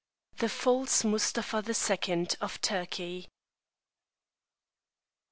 [0.37, 3.29] THE FALSE MUSTAPHA THE SECOND OF TURKEY.